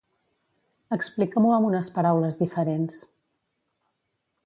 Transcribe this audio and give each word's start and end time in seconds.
Explica-m'ho 0.97 1.53
amb 1.57 1.69
unes 1.69 1.91
paraules 1.99 2.41
diferents. 2.43 2.99